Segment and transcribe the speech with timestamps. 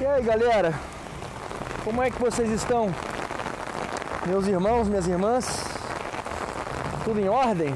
[0.00, 0.72] E aí galera,
[1.82, 2.94] como é que vocês estão?
[4.28, 5.64] Meus irmãos, minhas irmãs,
[7.02, 7.74] tudo em ordem?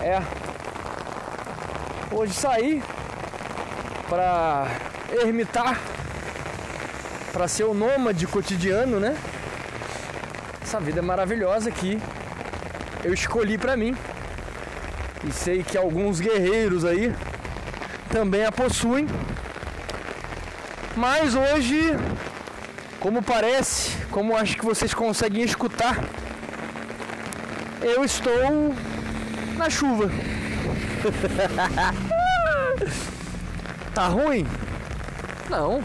[0.00, 0.22] É.
[2.12, 2.80] Hoje saí
[4.08, 4.68] para
[5.10, 5.80] ermitar,
[7.32, 9.16] para ser o nômade cotidiano, né?
[10.62, 12.00] Essa vida maravilhosa que
[13.02, 13.96] eu escolhi para mim.
[15.26, 17.12] E sei que alguns guerreiros aí
[18.12, 19.08] também a possuem.
[20.96, 21.96] Mas hoje,
[23.00, 25.98] como parece, como acho que vocês conseguem escutar,
[27.82, 28.74] eu estou
[29.56, 30.10] na chuva.
[33.92, 34.46] tá ruim?
[35.50, 35.82] Não.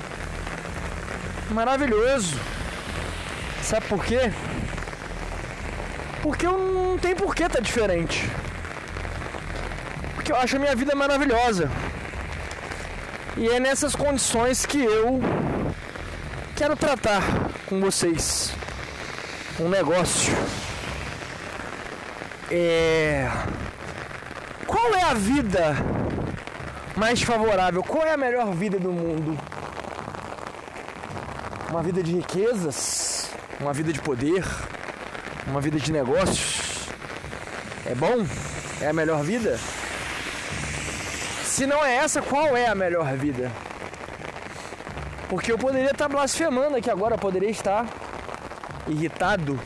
[1.50, 2.40] Maravilhoso.
[3.64, 4.32] Sabe por quê?
[6.22, 8.30] Porque eu não tem por que tá diferente.
[10.16, 11.70] Porque eu acho a minha vida maravilhosa.
[13.40, 15.22] E é nessas condições que eu
[16.58, 17.24] quero tratar
[17.68, 18.52] com vocês
[19.58, 20.34] um negócio.
[22.52, 23.32] É.
[24.68, 25.74] Qual é a vida
[26.98, 27.82] mais favorável?
[27.82, 29.40] Qual é a melhor vida do mundo?
[31.70, 33.32] Uma vida de riquezas?
[33.58, 34.44] Uma vida de poder?
[35.48, 36.90] Uma vida de negócios?
[37.86, 38.28] É bom?
[38.82, 39.58] É a melhor vida?
[41.60, 43.52] Se não é essa, qual é a melhor vida?
[45.28, 47.86] Porque eu poderia estar blasfemando aqui agora, poderia estar
[48.88, 49.60] irritado,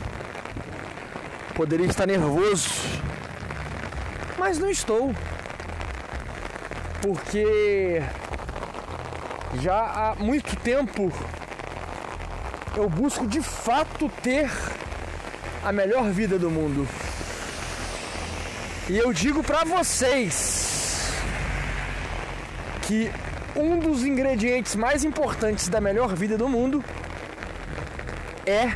[1.54, 2.68] poderia estar nervoso,
[4.36, 5.14] mas não estou.
[7.00, 8.02] Porque
[9.62, 11.12] já há muito tempo
[12.76, 14.50] eu busco de fato ter
[15.64, 16.88] a melhor vida do mundo.
[18.90, 20.73] E eu digo para vocês,
[22.86, 23.10] que
[23.56, 26.84] um dos ingredientes mais importantes da melhor vida do mundo
[28.46, 28.74] é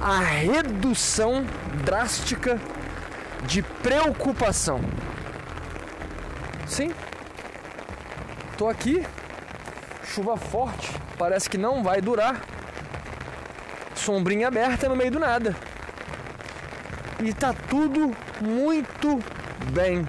[0.00, 1.44] a redução
[1.84, 2.58] drástica
[3.44, 4.80] de preocupação.
[6.66, 6.92] Sim,
[8.56, 9.04] tô aqui,
[10.04, 12.40] chuva forte, parece que não vai durar,
[13.94, 15.56] sombrinha aberta no meio do nada.
[17.22, 19.18] E tá tudo muito
[19.72, 20.06] bem.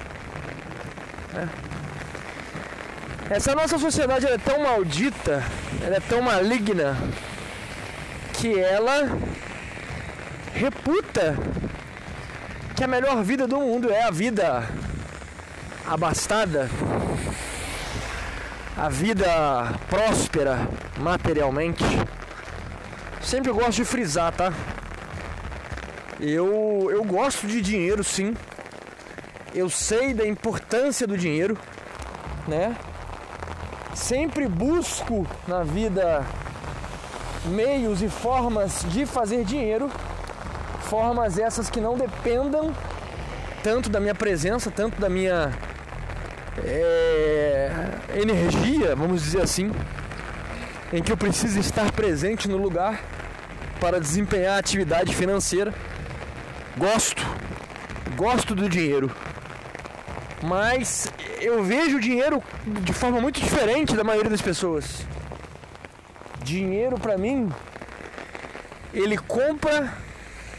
[1.34, 1.71] É.
[3.32, 5.42] Essa nossa sociedade é tão maldita,
[5.82, 6.98] ela é tão maligna,
[8.34, 9.18] que ela
[10.54, 11.38] reputa
[12.76, 14.68] que a melhor vida do mundo é a vida
[15.88, 16.70] abastada,
[18.76, 19.26] a vida
[19.90, 20.68] próspera
[20.98, 21.86] materialmente.
[23.22, 24.52] Sempre gosto de frisar, tá?
[26.20, 28.36] Eu, eu gosto de dinheiro, sim.
[29.56, 31.58] Eu sei da importância do dinheiro,
[32.46, 32.76] né?
[33.94, 36.26] Sempre busco na vida
[37.46, 39.90] meios e formas de fazer dinheiro,
[40.82, 42.74] formas essas que não dependam
[43.64, 45.52] tanto da minha presença, tanto da minha
[46.64, 47.72] é,
[48.16, 49.72] energia, vamos dizer assim,
[50.92, 53.02] em que eu preciso estar presente no lugar
[53.80, 55.74] para desempenhar a atividade financeira.
[56.78, 57.26] Gosto,
[58.16, 59.12] gosto do dinheiro,
[60.44, 65.06] mas eu vejo o dinheiro de forma muito diferente da maioria das pessoas.
[66.44, 67.52] Dinheiro para mim,
[68.94, 69.92] ele compra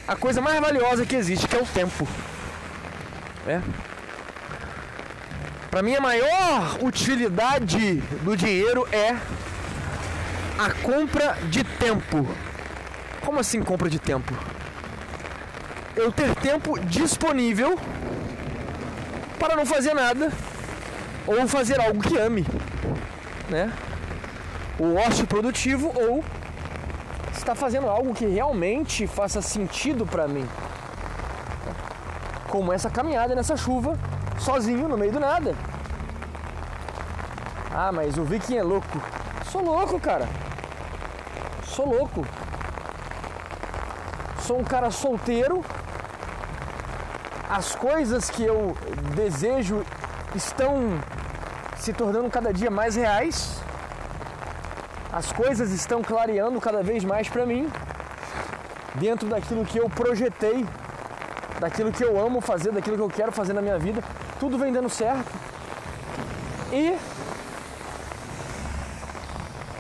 [0.07, 2.07] a coisa mais valiosa que existe, que é o tempo.
[3.47, 3.61] É.
[5.71, 9.17] Para mim a maior utilidade do dinheiro é
[10.59, 12.29] a compra de tempo.
[13.25, 14.37] Como assim compra de tempo?
[15.95, 17.79] Eu ter tempo disponível
[19.39, 20.33] para não fazer nada
[21.27, 22.47] ou fazer algo que ame,
[23.49, 23.73] né?
[24.79, 26.25] O ócio produtivo ou
[27.33, 30.49] está fazendo algo que realmente faça sentido para mim.
[32.49, 33.99] Como essa caminhada nessa chuva,
[34.39, 35.55] sozinho no meio do nada.
[37.75, 39.01] Ah, mas o Viking é louco.
[39.51, 40.29] Sou louco, cara.
[41.65, 42.27] Sou louco.
[44.41, 45.65] Sou um cara solteiro.
[47.49, 48.77] As coisas que eu
[49.15, 49.85] desejo
[50.35, 51.01] estão
[51.77, 53.61] se tornando cada dia mais reais.
[55.13, 57.71] As coisas estão clareando cada vez mais para mim,
[58.95, 60.67] dentro daquilo que eu projetei,
[61.61, 64.03] daquilo que eu amo fazer, daquilo que eu quero fazer na minha vida.
[64.41, 65.31] Tudo vem dando certo.
[66.73, 66.97] E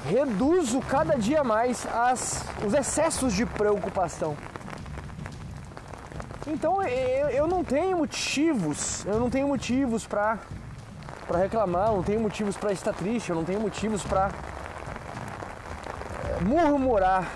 [0.09, 4.37] reduzo cada dia mais as, os excessos de preocupação.
[6.53, 10.39] Então eu, eu não tenho motivos, eu não tenho motivos para
[11.27, 14.31] para reclamar, eu não tenho motivos para estar triste, eu não tenho motivos para
[16.43, 17.27] murmurar.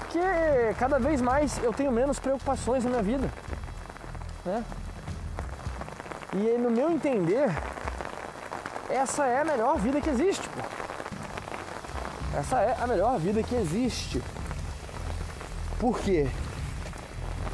[0.00, 0.18] Porque
[0.80, 3.30] cada vez mais eu tenho menos preocupações na minha vida.
[4.44, 4.64] Né?
[6.32, 7.50] E no meu entender,
[8.90, 10.48] essa é a melhor vida que existe.
[10.48, 10.60] Pô.
[12.36, 14.20] Essa é a melhor vida que existe.
[15.78, 16.26] Por quê?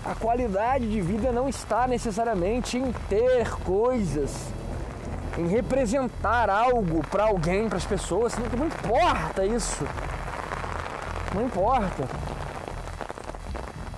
[0.08, 4.46] A qualidade de vida não está necessariamente em ter coisas,
[5.36, 8.32] em representar algo para alguém, para as pessoas.
[8.38, 9.86] Não importa isso.
[11.34, 12.08] Não importa.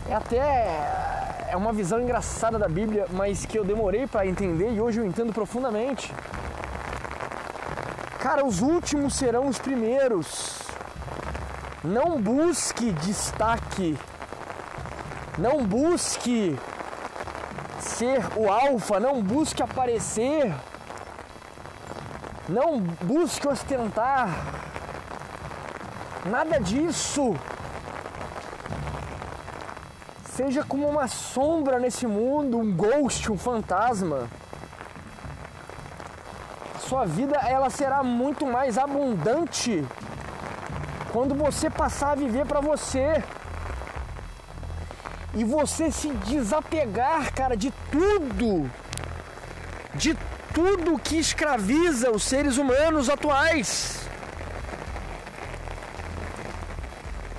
[0.09, 4.81] É até é uma visão engraçada da Bíblia, mas que eu demorei para entender e
[4.81, 6.13] hoje eu entendo profundamente.
[8.19, 10.59] Cara, os últimos serão os primeiros.
[11.85, 13.97] Não busque destaque
[15.41, 16.55] não busque
[17.81, 20.55] ser o alfa, não busque aparecer,
[22.47, 24.29] não busque ostentar,
[26.27, 27.35] nada disso.
[30.25, 34.29] Seja como uma sombra nesse mundo, um ghost, um fantasma.
[36.81, 39.87] Sua vida ela será muito mais abundante
[41.13, 43.23] quando você passar a viver para você
[45.35, 48.71] e você se desapegar, cara, de tudo,
[49.95, 50.17] de
[50.53, 54.01] tudo que escraviza os seres humanos atuais.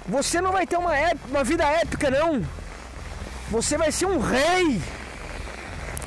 [0.08, 0.94] Você não vai ter uma,
[1.28, 2.42] uma vida épica, não.
[3.50, 4.82] Você vai ser um rei,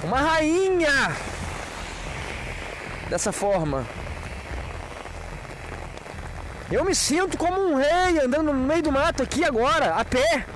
[0.03, 1.15] uma rainha.
[3.11, 3.87] Dessa forma.
[6.71, 10.47] Eu me sinto como um rei andando no meio do mato aqui agora, a pé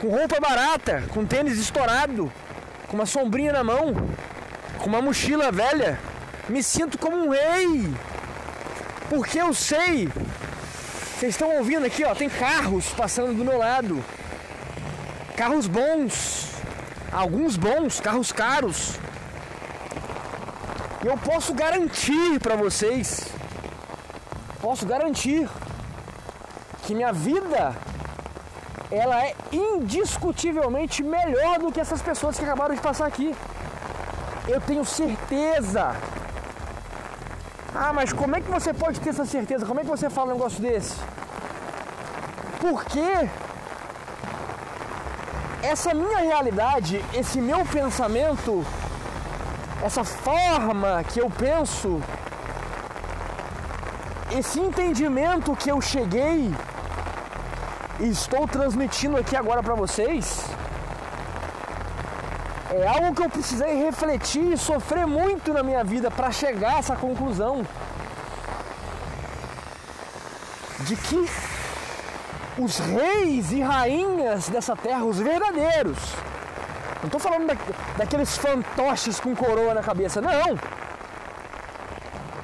[0.00, 2.32] com roupa barata, com tênis estourado,
[2.88, 3.94] com uma sombrinha na mão,
[4.78, 6.00] com uma mochila velha,
[6.48, 7.94] me sinto como um rei.
[9.10, 10.08] Porque eu sei.
[11.18, 14.02] Vocês estão ouvindo aqui, ó, tem carros passando do meu lado.
[15.36, 16.48] Carros bons.
[17.12, 18.98] Alguns bons, carros caros.
[21.04, 23.26] E eu posso garantir para vocês,
[24.60, 25.48] posso garantir
[26.82, 27.74] que minha vida
[28.90, 33.34] ela é indiscutivelmente melhor do que essas pessoas que acabaram de passar aqui.
[34.48, 35.94] Eu tenho certeza.
[37.74, 39.64] Ah, mas como é que você pode ter essa certeza?
[39.64, 40.96] Como é que você fala um negócio desse?
[42.58, 43.28] Porque
[45.62, 48.64] essa minha realidade, esse meu pensamento,
[49.84, 52.02] essa forma que eu penso,
[54.32, 56.52] esse entendimento que eu cheguei
[58.08, 60.44] estou transmitindo aqui agora para vocês
[62.72, 66.78] é algo que eu precisei refletir e sofrer muito na minha vida para chegar a
[66.78, 67.66] essa conclusão
[70.80, 71.28] de que
[72.58, 75.98] os reis e rainhas dessa terra, os verdadeiros,
[77.00, 77.56] não estou falando da,
[77.98, 80.58] daqueles fantoches com coroa na cabeça, não.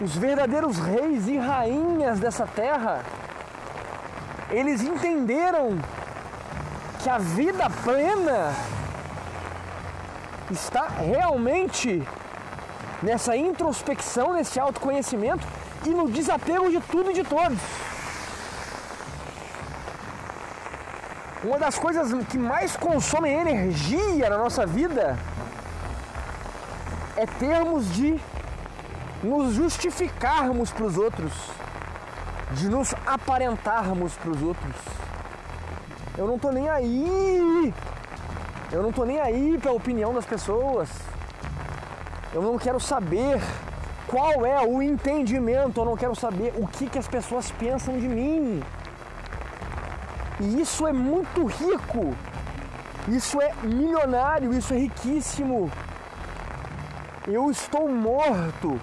[0.01, 3.03] Os verdadeiros reis e rainhas dessa terra
[4.51, 5.79] eles entenderam
[7.03, 8.55] que a vida plena
[10.51, 12.03] está realmente
[13.03, 15.47] nessa introspecção, nesse autoconhecimento
[15.85, 17.59] e no desapego de tudo e de todos.
[21.45, 25.19] Uma das coisas que mais consomem energia na nossa vida
[27.17, 28.19] é termos de
[29.23, 31.33] nos justificarmos para os outros
[32.53, 34.75] de nos aparentarmos para os outros.
[36.17, 37.75] Eu não tô nem aí.
[38.73, 40.89] Eu não tô nem aí para a opinião das pessoas.
[42.33, 43.41] Eu não quero saber
[44.07, 48.09] qual é o entendimento, eu não quero saber o que, que as pessoas pensam de
[48.09, 48.63] mim.
[50.41, 52.15] E isso é muito rico.
[53.09, 55.71] Isso é milionário, isso é riquíssimo.
[57.27, 58.81] Eu estou morto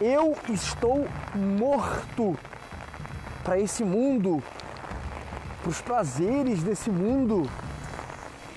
[0.00, 2.38] eu estou morto
[3.42, 4.42] para esse mundo,
[5.60, 7.50] para os prazeres desse mundo,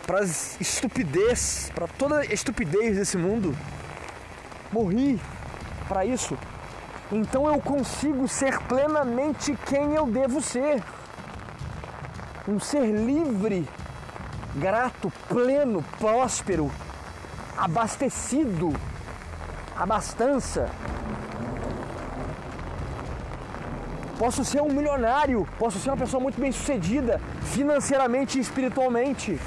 [0.06, 3.56] para as estupidez, para toda a estupidez desse mundo.
[4.72, 5.20] Morri
[5.88, 6.38] para isso.
[7.12, 10.84] Então eu consigo ser plenamente quem eu devo ser.
[12.48, 13.68] Um ser livre,
[14.56, 16.72] grato, pleno, próspero,
[17.58, 18.74] abastecido,
[19.76, 20.70] abastança,
[24.22, 27.20] Posso ser um milionário, posso ser uma pessoa muito bem sucedida,
[27.56, 29.40] financeiramente e espiritualmente.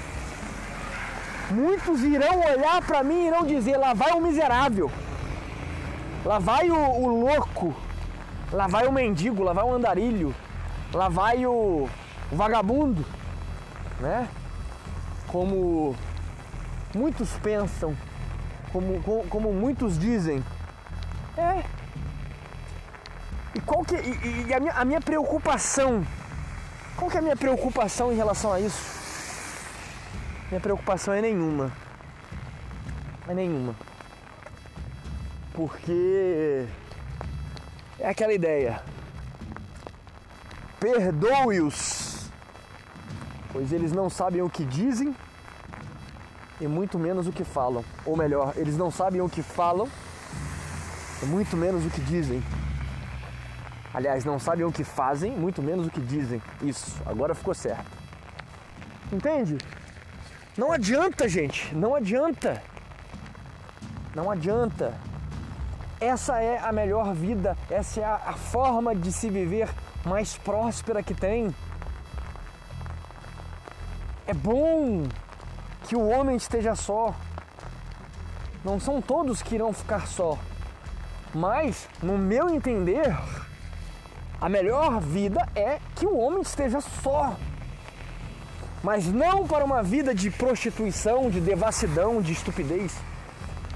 [1.50, 4.90] Muitos irão olhar para mim e irão dizer: lá vai o miserável,
[6.24, 7.74] lá vai o, o louco,
[8.54, 10.32] Lá vai o mendigo, lá vai o andarilho,
[10.92, 11.88] lá vai o,
[12.30, 13.04] o vagabundo,
[13.98, 14.28] né?
[15.26, 15.96] Como
[16.94, 17.96] muitos pensam,
[18.72, 20.44] como, como, como muitos dizem.
[21.36, 21.64] É.
[23.54, 23.94] E qual que.
[23.94, 26.04] E, e a, minha, a minha preocupação.
[26.96, 28.94] Qual que é a minha preocupação em relação a isso?
[30.48, 31.72] Minha preocupação é nenhuma.
[33.28, 33.74] É nenhuma.
[35.52, 36.66] Porque
[37.98, 38.82] é aquela ideia.
[40.78, 42.28] Perdoe-os,
[43.52, 45.16] pois eles não sabem o que dizem
[46.60, 47.84] e muito menos o que falam.
[48.04, 49.88] Ou melhor, eles não sabem o que falam
[51.22, 52.42] e muito menos o que dizem.
[53.94, 56.42] Aliás, não sabem o que fazem, muito menos o que dizem.
[56.60, 57.86] Isso, agora ficou certo.
[59.12, 59.56] Entende?
[60.58, 62.60] Não adianta, gente, não adianta.
[64.14, 64.92] Não adianta.
[66.00, 69.68] Essa é a melhor vida, essa é a, forma de se viver
[70.04, 71.54] mais próspera que tem.
[74.26, 75.06] É bom
[75.88, 77.14] que o homem esteja só.
[78.64, 80.36] Não são todos que irão ficar só.
[81.32, 83.16] Mas, no meu entender,
[84.44, 87.34] a melhor vida é que o homem esteja só.
[88.82, 92.94] Mas não para uma vida de prostituição, de devassidão, de estupidez.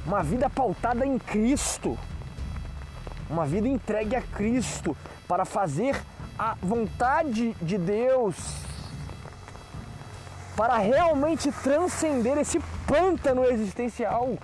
[0.04, 1.96] Uma vida pautada em Cristo.
[3.30, 4.94] Uma vida entregue a Cristo
[5.26, 5.98] para fazer
[6.38, 8.36] a vontade de Deus
[10.54, 14.36] para realmente transcender esse pântano existencial.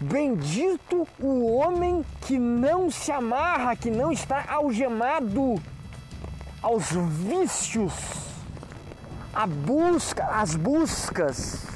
[0.00, 5.60] Bendito o homem que não se amarra, que não está algemado
[6.62, 7.92] aos vícios,
[9.34, 11.66] a busca, as buscas,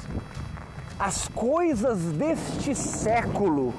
[0.97, 3.73] as coisas deste século.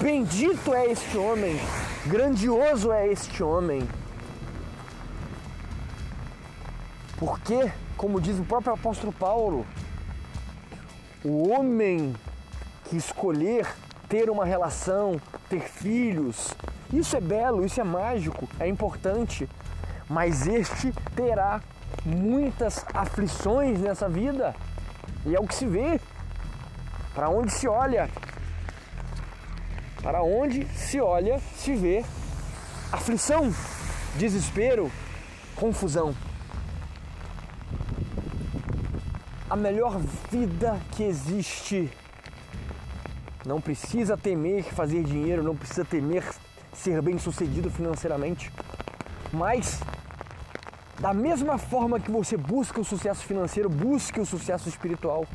[0.00, 1.60] Bendito é este homem,
[2.06, 3.86] grandioso é este homem
[7.20, 9.66] Porque, como diz o próprio apóstolo Paulo,
[11.22, 12.14] o homem
[12.90, 13.72] que escolher
[14.08, 16.48] ter uma relação, ter filhos,
[16.92, 19.48] isso é belo, isso é mágico, é importante,
[20.08, 21.60] mas este terá
[22.04, 24.56] muitas aflições nessa vida,
[25.24, 26.00] e é o que se vê.
[27.14, 28.10] Para onde se olha,
[30.02, 32.04] para onde se olha, se vê
[32.92, 33.54] aflição,
[34.16, 34.90] desespero,
[35.54, 36.12] confusão.
[39.50, 39.98] a melhor
[40.30, 41.90] vida que existe.
[43.44, 46.24] Não precisa temer fazer dinheiro, não precisa temer
[46.74, 48.52] ser bem sucedido financeiramente.
[49.32, 49.80] Mas,
[50.98, 55.26] da mesma forma que você busca o sucesso financeiro, busque o sucesso espiritual.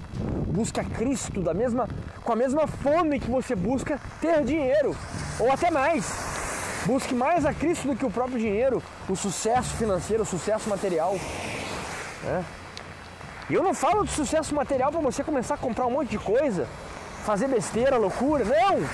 [0.48, 1.90] Busque a Cristo da mesma,
[2.24, 4.96] com a mesma fome que você busca ter dinheiro,
[5.40, 6.06] ou até mais.
[6.86, 11.16] Busque mais a Cristo do que o próprio dinheiro, o sucesso financeiro, o sucesso material.
[12.24, 12.44] É.
[13.50, 16.20] E eu não falo de sucesso material para você começar a comprar um monte de
[16.20, 16.68] coisa,
[17.26, 18.46] fazer besteira, loucura.
[18.46, 18.88] Não!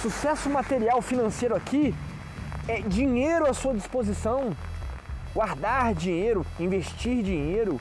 [0.00, 1.94] Sucesso material financeiro aqui
[2.66, 4.56] é dinheiro à sua disposição.
[5.34, 7.78] Guardar dinheiro, investir dinheiro,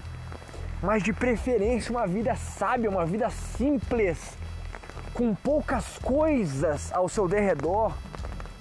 [0.83, 4.37] mas de preferência uma vida sábia, uma vida simples,
[5.13, 7.93] com poucas coisas ao seu derredor,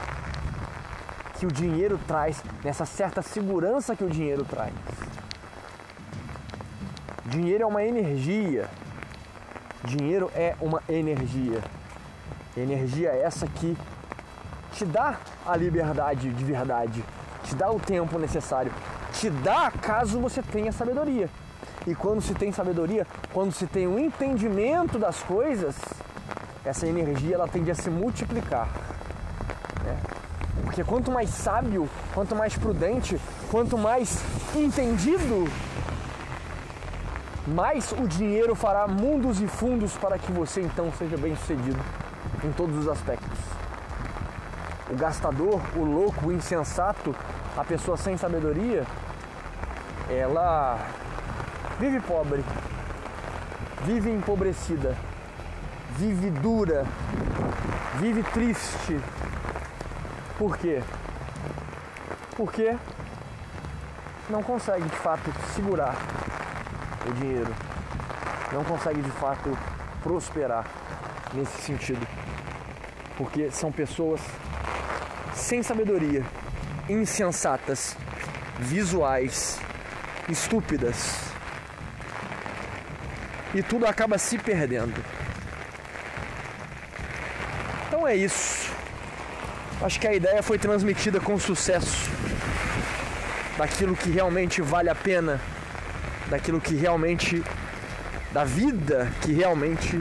[1.40, 4.75] que o dinheiro traz, nessa certa segurança que o dinheiro traz.
[7.25, 8.68] Dinheiro é uma energia.
[9.82, 11.62] Dinheiro é uma energia.
[12.54, 13.75] Energia essa que
[14.75, 17.02] te dá a liberdade de verdade,
[17.44, 18.70] te dá o tempo necessário,
[19.14, 21.30] te dá caso você tenha sabedoria.
[21.87, 25.75] E quando se tem sabedoria, quando se tem um entendimento das coisas,
[26.62, 28.68] essa energia ela tende a se multiplicar.
[30.80, 33.20] Porque quanto mais sábio, quanto mais prudente,
[33.50, 34.22] quanto mais
[34.56, 35.46] entendido,
[37.46, 41.78] mais o dinheiro fará mundos e fundos para que você então seja bem sucedido
[42.42, 43.38] em todos os aspectos.
[44.88, 47.14] O gastador, o louco, o insensato,
[47.58, 48.87] a pessoa sem sabedoria,
[50.08, 50.78] ela
[51.78, 52.42] vive pobre,
[53.84, 54.96] vive empobrecida,
[55.99, 56.87] vive dura,
[58.00, 58.99] vive triste.
[60.40, 60.82] Por quê?
[62.35, 62.75] Porque
[64.30, 65.94] não consegue de fato segurar
[67.06, 67.54] o dinheiro,
[68.50, 69.54] não consegue de fato
[70.02, 70.64] prosperar
[71.35, 72.09] nesse sentido,
[73.18, 74.23] porque são pessoas
[75.35, 76.25] sem sabedoria,
[76.88, 77.94] insensatas,
[78.61, 79.61] visuais,
[80.26, 81.20] estúpidas
[83.54, 85.04] e tudo acaba se perdendo.
[87.88, 88.60] Então é isso.
[89.82, 92.10] Acho que a ideia foi transmitida com sucesso
[93.56, 95.40] daquilo que realmente vale a pena,
[96.28, 97.42] daquilo que realmente
[98.30, 100.00] da vida que realmente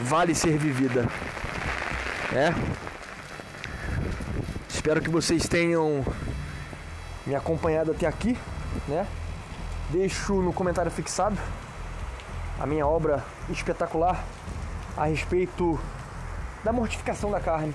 [0.00, 1.08] vale ser vivida.
[2.34, 2.52] É?
[4.68, 6.04] Espero que vocês tenham
[7.26, 8.36] me acompanhado até aqui,
[8.86, 9.06] né?
[9.90, 11.38] Deixo no comentário fixado
[12.60, 14.22] a minha obra espetacular
[14.96, 15.80] a respeito
[16.62, 17.74] da mortificação da carne.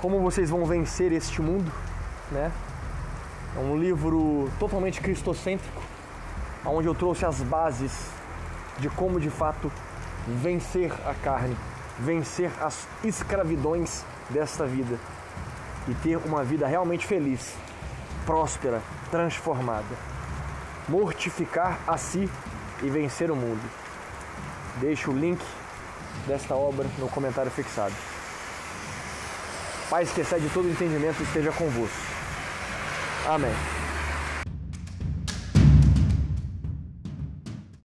[0.00, 1.72] Como vocês vão vencer este mundo,
[2.30, 2.52] né?
[3.56, 5.82] É um livro totalmente cristocêntrico,
[6.64, 8.06] onde eu trouxe as bases
[8.78, 9.72] de como de fato
[10.26, 11.56] vencer a carne,
[11.98, 14.98] vencer as escravidões desta vida
[15.88, 17.56] e ter uma vida realmente feliz,
[18.24, 18.80] próspera,
[19.10, 19.96] transformada.
[20.88, 22.30] Mortificar a si
[22.82, 23.68] e vencer o mundo.
[24.76, 25.44] Deixo o link
[26.26, 27.94] desta obra no comentário fixado.
[29.90, 31.96] Paz que excede todo entendimento esteja convosco.
[33.26, 33.77] Amém.